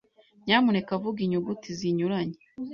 [0.45, 2.39] Nyamuneka vuga inyuguti zinyuranye.